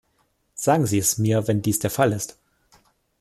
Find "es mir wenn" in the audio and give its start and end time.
0.97-1.61